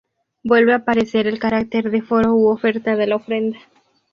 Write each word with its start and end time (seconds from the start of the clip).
Vuelve 0.43 0.73
a 0.73 0.77
aparecer 0.77 1.27
el 1.27 1.37
carácter 1.37 1.91
de 1.91 2.01
foro 2.01 2.33
u 2.33 2.47
oferta 2.47 2.95
de 2.95 3.05
la 3.05 3.17
ofrenda. 3.17 3.59